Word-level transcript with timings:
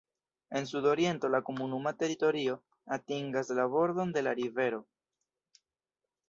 En 0.59 0.63
sudoriento 0.69 1.29
la 1.33 1.41
komunuma 1.49 1.93
teritorio 2.03 2.55
atingas 2.97 3.53
la 3.61 3.67
bordon 3.75 4.15
de 4.17 4.25
la 4.29 4.35
rivero. 4.41 4.83